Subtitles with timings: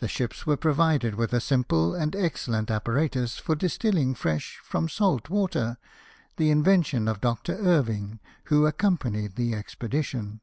[0.00, 5.30] The ships were provided with a simple and excellent apparatus for distilling fresh from salt
[5.30, 5.78] water,
[6.36, 7.54] the invention of Dr.
[7.54, 8.20] Irving,
[8.52, 10.42] who accompanied the expedition.